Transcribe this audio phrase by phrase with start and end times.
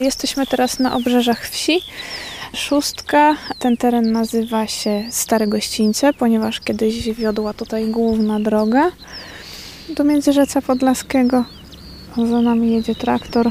[0.00, 1.80] Jesteśmy teraz na obrzeżach wsi.
[2.54, 3.36] Szóstka.
[3.58, 8.90] Ten teren nazywa się Stare Gościńce, ponieważ kiedyś wiodła tutaj główna droga
[9.96, 11.44] do Międzyrzeca Podlaskiego.
[12.16, 13.50] Za nami jedzie traktor.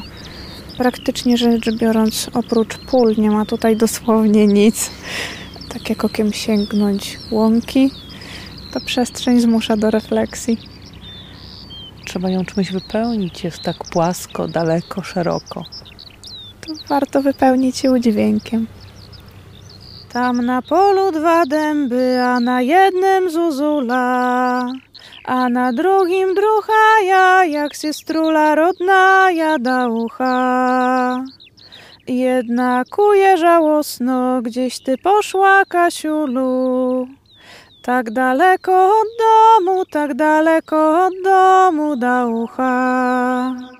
[0.78, 4.90] Praktycznie rzecz biorąc, oprócz pól nie ma tutaj dosłownie nic.
[5.72, 7.90] Tak jak okiem sięgnąć łąki,
[8.72, 10.58] to przestrzeń zmusza do refleksji.
[12.04, 15.64] Trzeba ją czymś wypełnić, jest tak płasko, daleko, szeroko.
[16.66, 18.66] To warto wypełnić ją dźwiękiem.
[20.12, 24.72] Tam na polu dwa dęby, a na jednym zuzula,
[25.24, 31.24] a na drugim drucha ja, jak systrula rodna jada ucha.
[32.08, 37.06] Jedna kuje żałosno, gdzieś ty poszła, Kasiulu.
[37.82, 43.73] Tak daleko od domu, tak daleko od domu da ucha.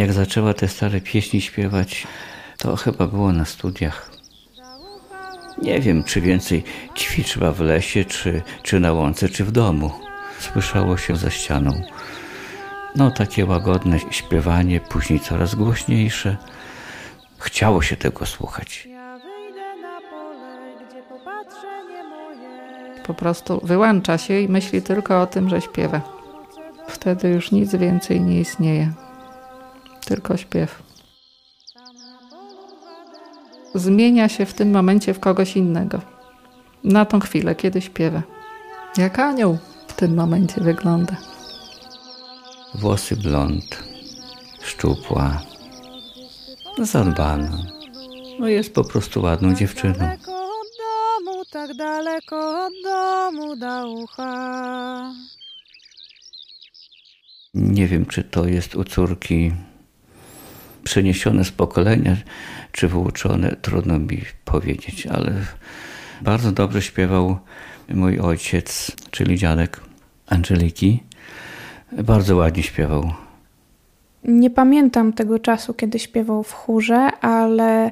[0.00, 2.06] Jak zaczęła te stare pieśni śpiewać,
[2.58, 4.10] to chyba było na studiach.
[5.62, 6.64] Nie wiem, czy więcej
[6.96, 9.90] ćwiczyła w lesie, czy, czy na łące, czy w domu.
[10.38, 11.82] Słyszało się za ścianą.
[12.96, 16.36] No, takie łagodne śpiewanie, później coraz głośniejsze.
[17.38, 18.88] Chciało się tego słuchać.
[23.06, 26.00] Po prostu wyłącza się i myśli tylko o tym, że śpiewa.
[26.88, 28.92] Wtedy już nic więcej nie istnieje.
[30.04, 30.82] Tylko śpiew.
[33.74, 36.00] Zmienia się w tym momencie w kogoś innego.
[36.84, 38.22] Na tą chwilę, kiedy śpiewa.
[38.96, 41.16] Jak anioł w tym momencie wygląda.
[42.74, 43.82] Włosy blond,
[44.62, 45.42] szczupła,
[46.78, 47.58] zadbana.
[48.40, 49.94] No jest po prostu ładną dziewczyną.
[51.52, 55.12] Tak daleko od domu da ucha.
[57.54, 59.52] Nie wiem, czy to jest u córki
[60.90, 62.16] przeniesione z pokolenia,
[62.72, 65.32] czy wyuczone, trudno mi powiedzieć, ale
[66.20, 67.38] bardzo dobrze śpiewał
[67.88, 69.80] mój ojciec, czyli dziadek
[70.26, 71.02] Angeliki.
[71.92, 73.12] Bardzo ładnie śpiewał.
[74.24, 77.90] Nie pamiętam tego czasu, kiedy śpiewał w chórze, ale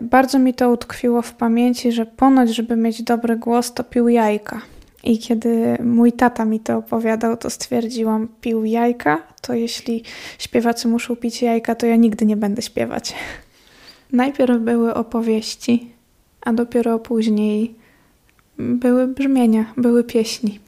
[0.00, 4.60] bardzo mi to utkwiło w pamięci, że ponoć, żeby mieć dobry głos, to pił jajka.
[5.04, 10.02] I kiedy mój tata mi to opowiadał, to stwierdziłam, pił jajka, to jeśli
[10.38, 13.14] śpiewacy muszą pić jajka, to ja nigdy nie będę śpiewać.
[14.12, 15.90] Najpierw były opowieści,
[16.40, 17.74] a dopiero później
[18.58, 20.60] były brzmienia, były pieśni.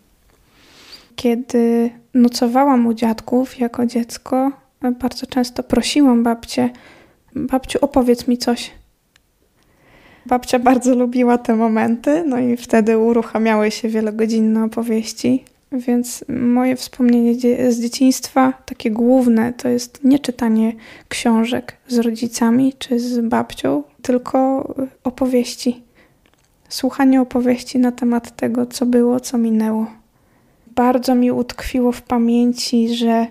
[1.16, 4.52] Kiedy nocowałam u dziadków jako dziecko,
[5.00, 6.70] bardzo często prosiłam babcię,
[7.34, 8.70] babciu opowiedz mi coś.
[10.26, 15.44] Babcia bardzo lubiła te momenty, no i wtedy uruchamiały się wielogodzinne opowieści.
[15.72, 17.34] Więc moje wspomnienie
[17.72, 20.72] z dzieciństwa, takie główne, to jest nie czytanie
[21.09, 24.38] książek z rodzicami czy z babcią, tylko
[25.04, 25.82] opowieści.
[26.69, 29.86] Słuchanie opowieści na temat tego, co było, co minęło.
[30.75, 33.26] Bardzo mi utkwiło w pamięci, że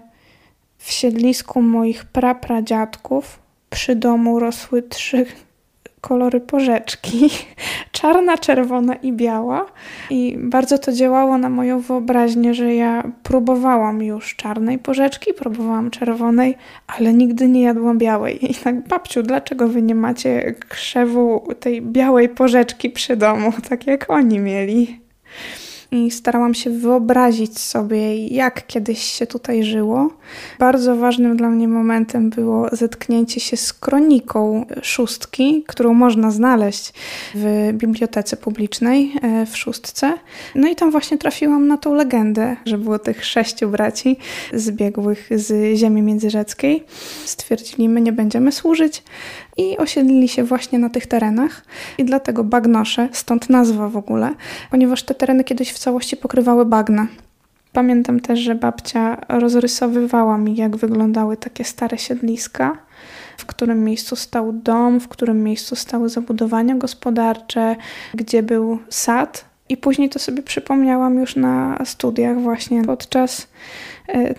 [0.78, 3.40] w siedlisku moich prapradziadków
[3.70, 5.26] przy domu rosły trzy
[6.02, 7.30] kolory porzeczki.
[7.92, 9.66] Czarna, czerwona i biała.
[10.10, 16.56] I bardzo to działało na moją wyobraźnię, że ja próbowałam już czarnej porzeczki, próbowałam czerwonej,
[16.88, 18.52] ale nigdy nie jadłam białej.
[18.52, 24.10] I tak, babciu, dlaczego wy nie macie krzewu tej białej porzeczki przy domu, tak jak
[24.10, 25.00] oni mieli?
[25.92, 30.10] I starałam się wyobrazić sobie, jak kiedyś się tutaj żyło.
[30.60, 36.94] Bardzo ważnym dla mnie momentem było zetknięcie się z kroniką szóstki, którą można znaleźć
[37.36, 40.14] w bibliotece publicznej e, w szóstce.
[40.56, 44.18] No i tam właśnie trafiłam na tą legendę, że było tych sześciu braci
[44.54, 46.84] zbiegłych z ziemi międzyrzeckiej.
[47.26, 49.04] Stwierdzili, my nie będziemy służyć
[49.58, 51.66] i osiedlili się właśnie na tych terenach.
[51.98, 54.34] I dlatego bagnosze, stąd nazwa w ogóle,
[54.72, 57.08] ponieważ te tereny kiedyś w całości pokrywały bagna.
[57.74, 62.78] Pamiętam też, że babcia rozrysowywała mi, jak wyglądały takie stare siedliska,
[63.38, 67.76] w którym miejscu stał dom, w którym miejscu stały zabudowania gospodarcze,
[68.14, 69.46] gdzie był sad.
[69.70, 73.48] I później to sobie przypomniałam już na studiach, właśnie podczas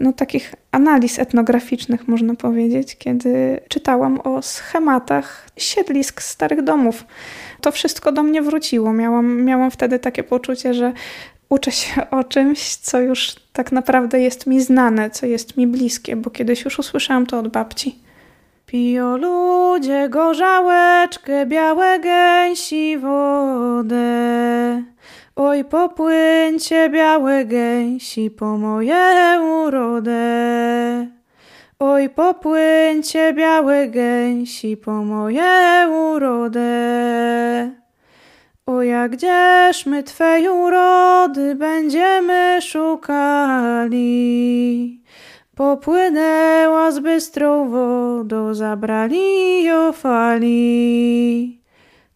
[0.01, 7.05] no, takich analiz etnograficznych, można powiedzieć, kiedy czytałam o schematach siedlisk starych domów.
[7.61, 8.93] To wszystko do mnie wróciło.
[8.93, 10.93] Miałam, miałam wtedy takie poczucie, że
[11.49, 16.17] uczę się o czymś, co już tak naprawdę jest mi znane, co jest mi bliskie,
[16.17, 17.99] bo kiedyś już usłyszałam to od babci.
[18.67, 24.83] Pijo ludzie gorzałeczkę, białe gęsi wodę.
[25.37, 31.20] Oj, popłyńcie białe gęsi po moje urodę.
[31.83, 36.71] Oj, popłyńcie białe gęsi po moje urodę.
[38.67, 44.01] O, jak gdzież my Twej urody będziemy szukali.
[45.57, 51.61] Popłynęła z bystrą wodą, zabrali ją fali.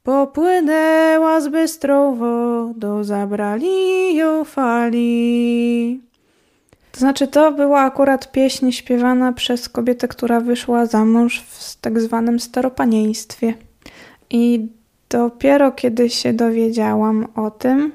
[0.02, 6.00] Popłynęła z bystrą wodą, zabrali ją fali.
[6.94, 12.00] To znaczy, to była akurat pieśń śpiewana przez kobietę, która wyszła za mąż w tak
[12.00, 13.54] zwanym staropanieństwie.
[14.30, 14.68] I
[15.10, 17.92] dopiero kiedy się dowiedziałam o tym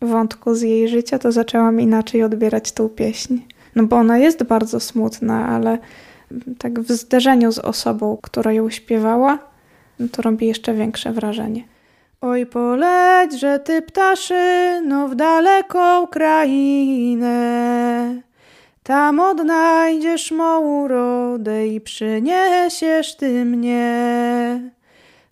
[0.00, 3.38] wątku z jej życia, to zaczęłam inaczej odbierać tą pieśń.
[3.76, 5.78] No bo ona jest bardzo smutna, ale
[6.58, 9.38] tak w zderzeniu z osobą, która ją śpiewała,
[10.12, 11.64] to robi jeszcze większe wrażenie.
[12.20, 17.83] Oj, poleć, że ty ptaszyno w daleką krainę.
[18.84, 24.60] Tam odnajdziesz mą urodę i przyniesiesz ty mnie.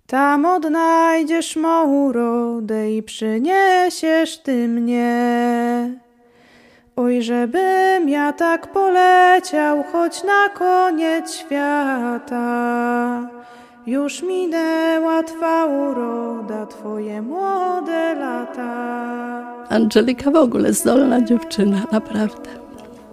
[0.07, 5.91] Tam odnajdziesz mą urodę i przyniesiesz ty mnie.
[6.97, 12.49] Oj, żebym ja tak poleciał, choć na koniec świata.
[13.87, 18.67] Już minęła Twa uroda, Twoje młode lata.
[19.69, 22.62] Angelika w ogóle zdolna dziewczyna, naprawdę.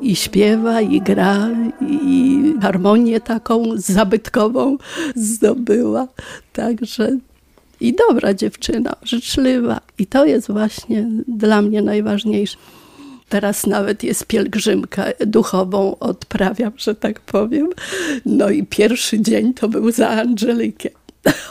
[0.01, 1.49] I śpiewa, i gra,
[1.81, 4.77] i harmonię taką zabytkową
[5.15, 6.07] zdobyła.
[6.53, 7.17] Także
[7.81, 9.81] i dobra dziewczyna, życzliwa.
[9.97, 12.57] I to jest właśnie dla mnie najważniejsze.
[13.29, 17.69] Teraz nawet jest pielgrzymka duchową, odprawiam, że tak powiem.
[18.25, 20.89] No i pierwszy dzień to był za Angelikę.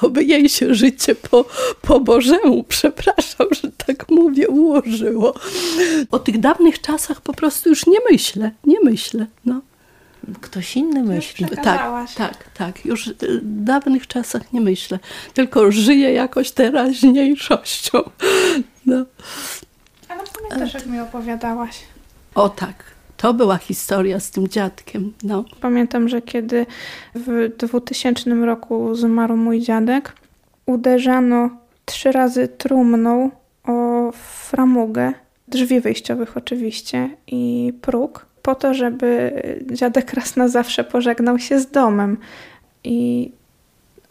[0.03, 1.45] Oby jej się życie po,
[1.83, 5.35] po Bożemu, przepraszam, że tak mówię, ułożyło.
[6.11, 9.27] O tych dawnych czasach po prostu już nie myślę, nie myślę.
[9.45, 9.61] No.
[10.41, 11.47] Ktoś inny myśli.
[11.63, 12.85] Tak, tak, tak.
[12.85, 14.99] Już w dawnych czasach nie myślę,
[15.35, 17.99] tylko żyję jakoś teraźniejszością.
[18.87, 19.05] No.
[20.09, 21.77] Ale pamiętasz, jak mi opowiadałaś?
[22.35, 22.85] O tak,
[23.19, 25.13] to była historia z tym dziadkiem.
[25.23, 25.45] No.
[25.61, 26.67] Pamiętam, że kiedy
[27.15, 30.13] w 2000 roku zmarł mój dziadek,
[30.67, 31.51] uderzano
[31.85, 33.31] trzy razy trumną
[33.65, 35.13] o framugę,
[35.49, 39.43] drzwi wyjściowych oczywiście i próg, po to, żeby
[39.73, 42.17] dziadek raz na zawsze pożegnał się z domem.
[42.85, 43.31] I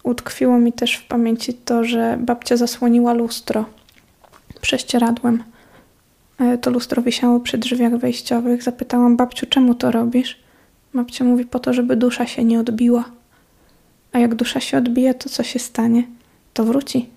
[0.03, 3.65] utkwiło mi też w pamięci to, że babcia zasłoniła lustro
[4.61, 5.43] prześcieradłem.
[6.39, 8.63] E, to lustro wisiało przy drzwiach wejściowych.
[8.63, 10.39] Zapytałam babciu, czemu to robisz?
[10.93, 13.05] Babcia mówi, po to, żeby dusza się nie odbiła.
[14.11, 16.03] A jak dusza się odbije, to co się stanie?
[16.53, 17.09] To wróci.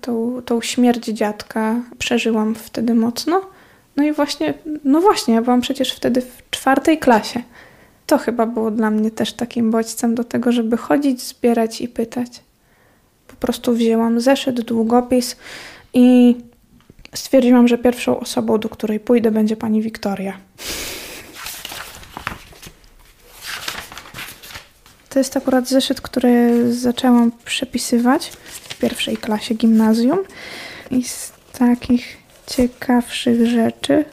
[0.00, 3.40] Tą, tą śmierć dziadka przeżyłam wtedy mocno.
[3.96, 4.54] No i właśnie,
[4.84, 7.42] no właśnie, ja byłam przecież wtedy w czwartej klasie.
[8.06, 12.40] To chyba było dla mnie też takim bodźcem do tego, żeby chodzić, zbierać i pytać.
[13.28, 15.36] Po prostu wzięłam zeszyt, długopis
[15.94, 16.36] i
[17.14, 20.38] stwierdziłam, że pierwszą osobą, do której pójdę, będzie pani Wiktoria.
[25.08, 30.18] To jest akurat zeszyt, który zaczęłam przepisywać w pierwszej klasie gimnazjum.
[30.90, 32.16] I z takich
[32.46, 34.04] ciekawszych rzeczy.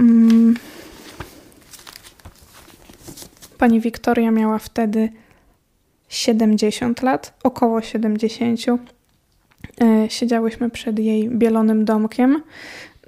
[0.00, 0.56] Mm,
[3.58, 5.08] pani Wiktoria miała wtedy
[6.08, 8.99] 70 lat, około 70 E,
[10.08, 12.42] siedziałyśmy przed jej bielonym domkiem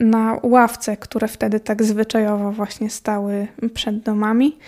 [0.00, 4.58] na ławce, które wtedy tak zwyczajowo właśnie stały przed domami,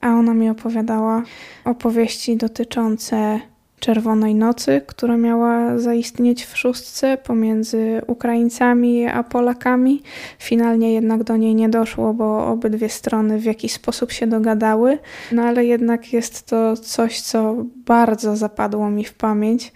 [0.00, 1.22] a ona mi opowiadała
[1.64, 3.40] opowieści dotyczące
[3.80, 10.02] Czerwonej Nocy, która miała zaistnieć w szóstce pomiędzy Ukraińcami a Polakami.
[10.38, 14.98] Finalnie jednak do niej nie doszło, bo obydwie strony w jakiś sposób się dogadały,
[15.32, 19.72] no ale jednak jest to coś, co bardzo zapadło mi w pamięć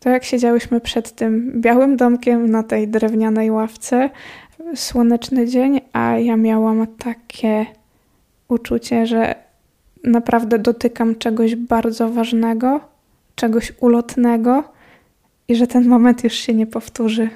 [0.00, 4.10] to jak siedziałyśmy przed tym białym domkiem na tej drewnianej ławce,
[4.74, 7.66] słoneczny dzień, a ja miałam takie
[8.48, 9.34] uczucie, że
[10.04, 12.80] naprawdę dotykam czegoś bardzo ważnego,
[13.34, 14.64] czegoś ulotnego
[15.48, 17.28] i że ten moment już się nie powtórzy.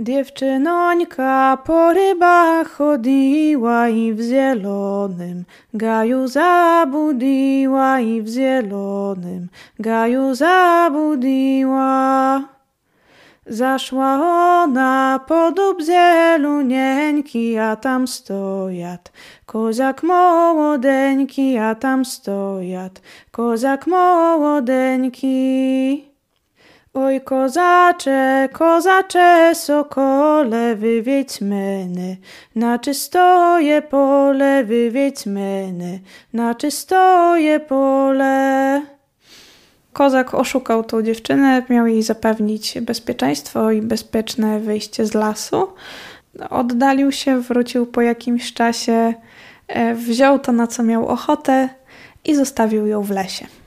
[0.00, 12.00] Dziewczynońka po rybach chodziła i w zielonym gaju zabudziła i w zielonym gaju zabudziła.
[13.46, 14.20] Zaszła
[14.62, 19.12] ona podób zielonieńki, a tam stojat
[19.46, 25.30] kozak młodeńki, a tam stojat kozak młodeńki.
[26.94, 32.16] Oj kozacze, kozacze, sokole, wywiedź meny,
[32.54, 36.00] na czystoje pole, wywiedź meny,
[36.32, 38.82] na czystoje pole.
[39.92, 45.68] Kozak oszukał tą dziewczynę, miał jej zapewnić bezpieczeństwo i bezpieczne wyjście z lasu.
[46.50, 49.14] Oddalił się, wrócił po jakimś czasie,
[49.68, 51.68] e, wziął to, na co miał ochotę
[52.24, 53.59] i zostawił ją w lesie.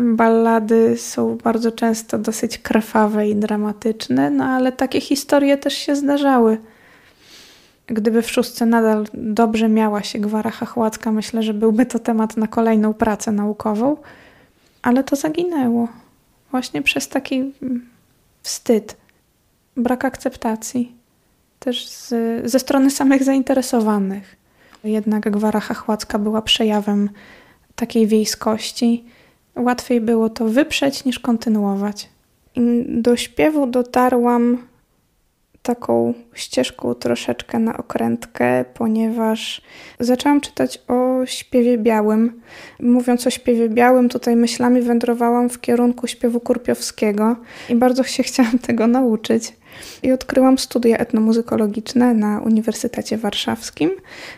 [0.00, 6.58] Ballady są bardzo często dosyć krwawe i dramatyczne, no ale takie historie też się zdarzały.
[7.86, 12.46] Gdyby w szóstce nadal dobrze miała się Gwara Chachłacka, myślę, że byłby to temat na
[12.46, 13.96] kolejną pracę naukową,
[14.82, 15.88] ale to zaginęło.
[16.50, 17.52] Właśnie przez taki
[18.42, 18.96] wstyd,
[19.76, 20.92] brak akceptacji,
[21.58, 22.10] też z,
[22.50, 24.36] ze strony samych zainteresowanych.
[24.84, 27.10] Jednak Gwara Chachłacka była przejawem
[27.74, 29.04] takiej wiejskości,
[29.56, 32.08] Łatwiej było to wyprzeć niż kontynuować.
[32.56, 34.58] I do śpiewu dotarłam
[35.62, 39.62] taką ścieżką troszeczkę na okrętkę, ponieważ
[40.00, 42.40] zaczęłam czytać o śpiewie białym.
[42.80, 47.36] Mówiąc o śpiewie białym, tutaj myślami wędrowałam w kierunku śpiewu kurpiowskiego
[47.68, 49.52] i bardzo się chciałam tego nauczyć
[50.02, 53.90] i odkryłam studia etnomuzykologiczne na Uniwersytecie Warszawskim,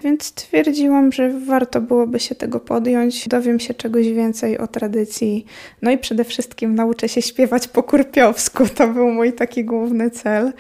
[0.05, 5.47] więc stwierdziłam, że warto byłoby się tego podjąć, dowiem się czegoś więcej o tradycji,
[5.83, 8.65] no i przede wszystkim nauczę się śpiewać po kurpiowsku.
[8.75, 10.53] To był mój taki główny cel.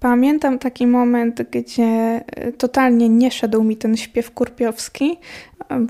[0.00, 5.18] Pamiętam taki moment, gdzie e, totalnie nie szedł mi ten śpiew kurpiowski,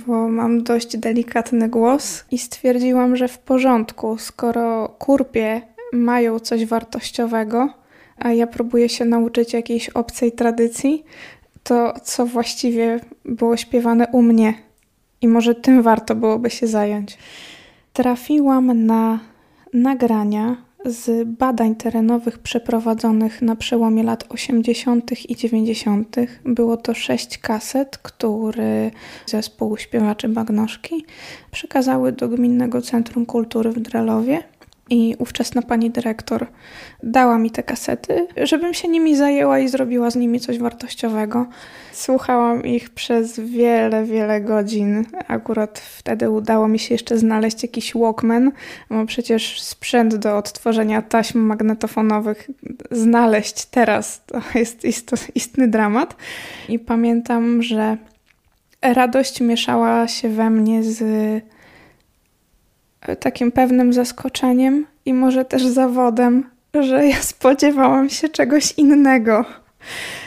[0.06, 5.62] bo mam dość delikatny głos i stwierdziłam, że w porządku, skoro kurpie
[5.92, 7.68] mają coś wartościowego,
[8.18, 11.04] a ja próbuję się nauczyć jakiejś obcej tradycji,
[11.62, 14.54] to co właściwie było śpiewane u mnie
[15.20, 17.18] i może tym warto byłoby się zająć.
[17.92, 19.20] Trafiłam na
[19.72, 25.30] nagrania z badań terenowych przeprowadzonych na przełomie lat 80.
[25.30, 26.16] i 90.
[26.44, 28.90] Było to sześć kaset, które
[29.26, 31.04] zespół śpiewaczy Bagnoszki
[31.50, 34.42] przekazały do Gminnego Centrum Kultury w Dralowie
[34.90, 36.46] i ówczesna pani dyrektor
[37.02, 41.46] dała mi te kasety, żebym się nimi zajęła i zrobiła z nimi coś wartościowego.
[41.92, 45.04] Słuchałam ich przez wiele, wiele godzin.
[45.28, 48.52] Akurat wtedy udało mi się jeszcze znaleźć jakiś Walkman,
[48.90, 52.50] bo przecież sprzęt do odtworzenia taśm magnetofonowych
[52.90, 54.84] znaleźć teraz to jest
[55.34, 56.16] istny dramat.
[56.68, 57.96] I pamiętam, że
[58.82, 61.04] radość mieszała się we mnie z
[63.20, 69.44] takim pewnym zaskoczeniem i może też zawodem, że ja spodziewałam się czegoś innego.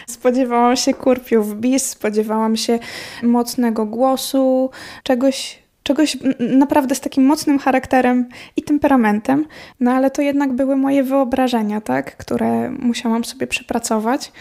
[0.07, 2.79] Spodziewałam się kurpiów bis, spodziewałam się
[3.23, 4.69] mocnego głosu,
[5.03, 9.45] czegoś, czegoś naprawdę z takim mocnym charakterem i temperamentem,
[9.79, 14.31] no ale to jednak były moje wyobrażenia, tak, które musiałam sobie przepracować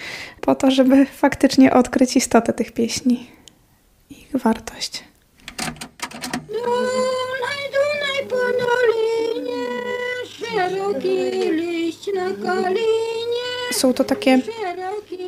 [0.41, 3.31] po to, żeby faktycznie odkryć istotę tych pieśni
[4.11, 5.05] ich wartość.
[13.73, 14.41] Są to takie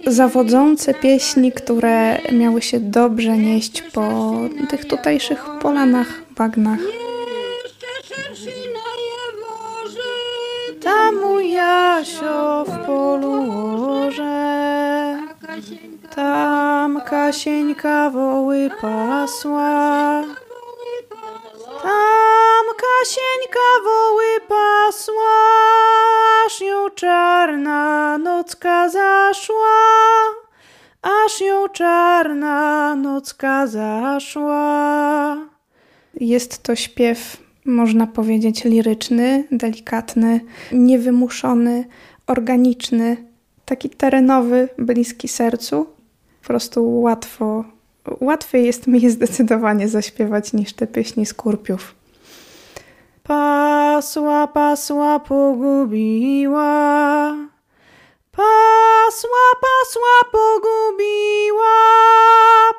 [0.06, 4.32] zawodzące pieśni, które miały się dobrze nieść po
[4.70, 6.78] tych tutejszych polanach, bagnach.
[10.82, 15.18] Tam u Jasio w polu łoże,
[16.14, 20.24] tam Kasieńka woły pasła.
[22.98, 25.38] Tam Kasieńka woły pasła,
[26.46, 29.66] aż ją czarna nocka zaszła,
[31.02, 35.36] aż ją czarna nocka zaszła.
[36.14, 40.40] Jest to śpiew, można powiedzieć, liryczny, delikatny,
[40.72, 41.84] niewymuszony,
[42.26, 43.16] organiczny,
[43.64, 45.86] taki terenowy, bliski sercu.
[46.42, 47.64] Po prostu łatwo
[48.20, 51.97] łatwiej jest mi zdecydowanie zaśpiewać niż te pieśni skurpiów.
[53.28, 56.66] Pasła, pasła, pogubiła.
[58.32, 61.76] Pasła, pasła, pogubiła.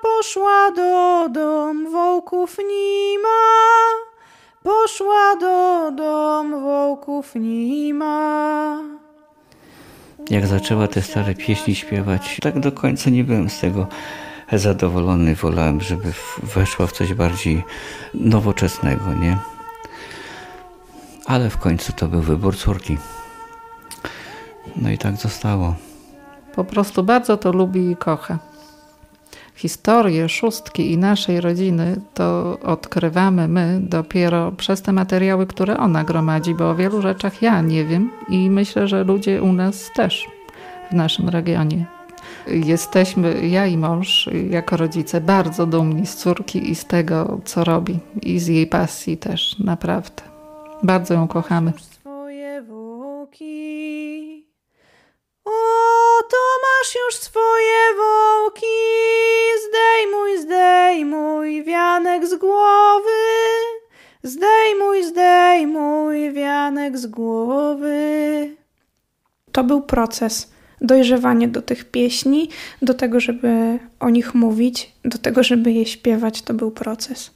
[0.02, 3.42] Poszła do dom wołków nima.
[4.64, 8.80] Poszła do dom wołków nima.
[10.30, 13.88] Jak zaczęła te stare pieśni śpiewać, tak do końca nie byłem z tego
[14.54, 15.36] zadowolony.
[15.36, 16.14] Wolałem, żeby
[16.44, 17.64] weszła w coś bardziej
[18.14, 19.59] nowoczesnego, nie?
[21.30, 22.98] Ale w końcu to był wybór córki.
[24.76, 25.76] No i tak zostało.
[26.56, 28.40] Po prostu bardzo to lubi i kocha.
[29.56, 36.56] historię szóstki i naszej rodziny to odkrywamy my dopiero przez te materiały, które ona gromadzi,
[36.56, 40.28] bo o wielu rzeczach ja nie wiem i myślę, że ludzie u nas też
[40.92, 41.86] w naszym regionie.
[42.48, 48.00] Jesteśmy, ja i mąż, jako rodzice, bardzo dumni z córki i z tego, co robi,
[48.22, 50.29] i z jej pasji też, naprawdę.
[50.84, 51.74] Bardzo ją kochamy.
[51.80, 54.48] Swoje wołki.
[55.46, 55.52] O,
[56.30, 58.66] to masz już swoje wołki.
[59.68, 63.10] Zdejmuj, zdejmuj wianek z głowy.
[64.24, 68.00] Zdejmuj, zdejmuj wianek z głowy.
[69.52, 72.50] To był proces dojrzewanie do tych pieśni,
[72.82, 77.32] do tego, żeby o nich mówić, do tego, żeby je śpiewać, to był proces.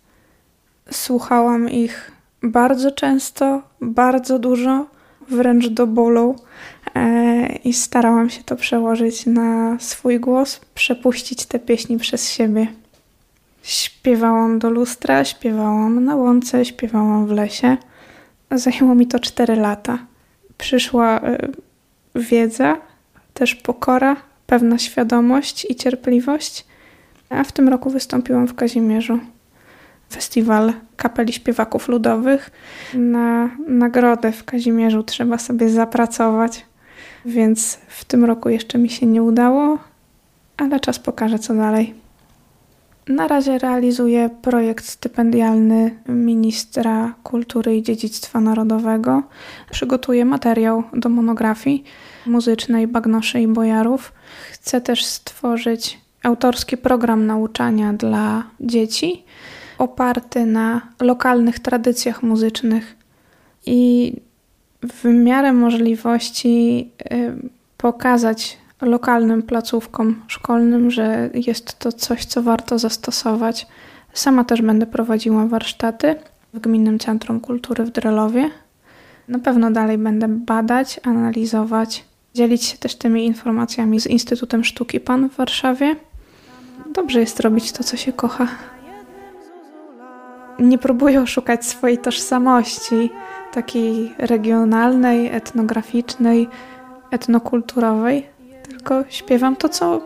[0.91, 2.11] Słuchałam ich
[2.43, 4.85] bardzo często, bardzo dużo,
[5.29, 6.35] wręcz do bólu
[6.95, 12.67] e, i starałam się to przełożyć na swój głos, przepuścić te pieśni przez siebie.
[13.63, 17.77] Śpiewałam do lustra, śpiewałam na łące, śpiewałam w lesie.
[18.51, 19.99] Zajęło mi to 4 lata.
[20.57, 21.37] Przyszła e,
[22.15, 22.77] wiedza,
[23.33, 24.15] też pokora,
[24.47, 26.65] pewna świadomość i cierpliwość.
[27.29, 29.19] A w tym roku wystąpiłam w Kazimierzu.
[30.13, 32.51] Festiwal Kapeli Śpiewaków Ludowych.
[32.93, 36.65] Na nagrodę w Kazimierzu trzeba sobie zapracować,
[37.25, 39.77] więc w tym roku jeszcze mi się nie udało,
[40.57, 41.93] ale czas pokaże, co dalej.
[43.07, 49.23] Na razie realizuję projekt stypendialny ministra kultury i dziedzictwa narodowego.
[49.71, 51.83] Przygotuję materiał do monografii
[52.25, 54.13] muzycznej Bagnoszy i Bojarów.
[54.51, 59.23] Chcę też stworzyć autorski program nauczania dla dzieci
[59.83, 62.95] oparty na lokalnych tradycjach muzycznych
[63.65, 64.13] i
[64.83, 73.67] w miarę możliwości y, pokazać lokalnym placówkom szkolnym, że jest to coś, co warto zastosować.
[74.13, 76.15] Sama też będę prowadziła warsztaty
[76.53, 78.49] w Gminnym Centrum Kultury w Drelowie.
[79.27, 85.29] Na pewno dalej będę badać, analizować, dzielić się też tymi informacjami z Instytutem Sztuki Pan
[85.29, 85.95] w Warszawie.
[86.93, 88.47] Dobrze jest robić to, co się kocha.
[90.59, 93.09] Nie próbuję oszukać swojej tożsamości,
[93.53, 96.47] takiej regionalnej, etnograficznej,
[97.11, 98.27] etnokulturowej,
[98.69, 100.01] tylko śpiewam to, co,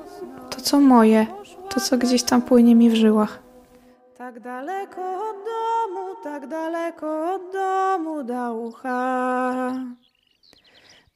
[0.50, 1.28] to, co moje,
[1.70, 3.40] to, co gdzieś tam płynie mi w żyłach.
[4.18, 9.74] Tak daleko od domu, tak daleko od domu da ucha.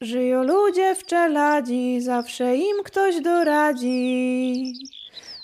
[0.01, 4.73] Żyją ludzie w czeladzi, zawsze im ktoś doradzi.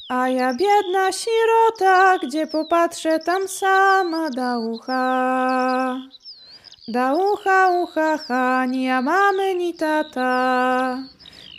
[0.09, 5.97] A ja biedna sirota, gdzie popatrzę, tam sama da ucha.
[6.87, 11.03] Da ucha, ucha, ha, ni ja mamy, ni tata.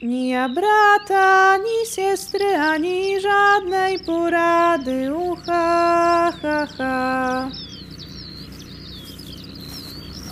[0.03, 7.49] Ni ja brata, ni siostry, ani żadnej porady, ucha, ha, ha.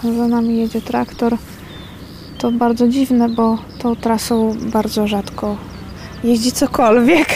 [0.02, 1.36] Za nami jedzie traktor.
[2.38, 5.56] To bardzo dziwne, bo tą trasą bardzo rzadko
[6.24, 7.28] jeździ cokolwiek.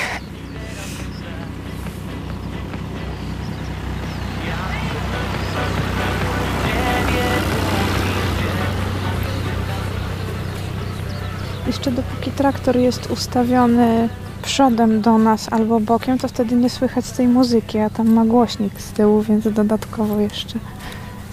[12.53, 14.09] Traktor jest ustawiony
[14.43, 18.81] przodem do nas albo bokiem, to wtedy nie słychać tej muzyki, a tam ma głośnik
[18.81, 20.59] z tyłu, więc dodatkowo jeszcze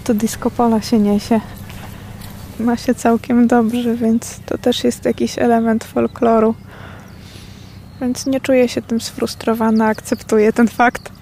[0.04, 1.40] to disco polo się niesie.
[2.60, 6.54] Ma się całkiem dobrze, więc to też jest jakiś element folkloru.
[8.00, 11.17] Więc nie czuję się tym sfrustrowana, akceptuję ten fakt.